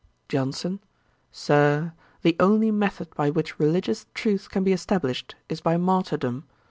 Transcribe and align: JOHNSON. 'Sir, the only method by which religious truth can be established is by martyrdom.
JOHNSON. 0.29 0.79
'Sir, 1.31 1.93
the 2.23 2.35
only 2.39 2.71
method 2.71 3.13
by 3.13 3.29
which 3.29 3.59
religious 3.59 4.07
truth 4.15 4.49
can 4.49 4.63
be 4.63 4.73
established 4.73 5.35
is 5.47 5.61
by 5.61 5.77
martyrdom. 5.77 6.45